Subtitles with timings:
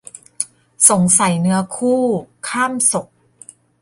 [0.89, 2.01] สงสัยเนื้อคู่
[2.47, 3.07] ข้ามศพ